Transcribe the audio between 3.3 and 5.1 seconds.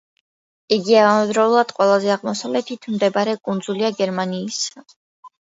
კუნძულია გერმანიისა.